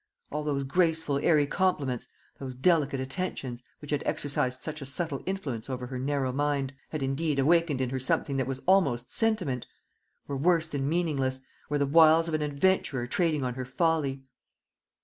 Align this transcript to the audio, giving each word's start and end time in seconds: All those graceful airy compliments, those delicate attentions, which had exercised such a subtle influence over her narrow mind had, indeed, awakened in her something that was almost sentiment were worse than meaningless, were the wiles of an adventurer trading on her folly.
All 0.31 0.43
those 0.43 0.63
graceful 0.63 1.19
airy 1.19 1.45
compliments, 1.45 2.07
those 2.39 2.55
delicate 2.55 2.99
attentions, 2.99 3.61
which 3.77 3.91
had 3.91 4.01
exercised 4.03 4.63
such 4.63 4.81
a 4.81 4.85
subtle 4.87 5.21
influence 5.27 5.69
over 5.69 5.85
her 5.85 5.99
narrow 5.99 6.31
mind 6.31 6.73
had, 6.89 7.03
indeed, 7.03 7.37
awakened 7.37 7.81
in 7.81 7.91
her 7.91 7.99
something 7.99 8.37
that 8.37 8.47
was 8.47 8.63
almost 8.65 9.11
sentiment 9.11 9.67
were 10.25 10.35
worse 10.37 10.67
than 10.67 10.89
meaningless, 10.89 11.41
were 11.69 11.77
the 11.77 11.85
wiles 11.85 12.27
of 12.27 12.33
an 12.33 12.41
adventurer 12.41 13.05
trading 13.05 13.43
on 13.43 13.53
her 13.53 13.63
folly. 13.65 14.23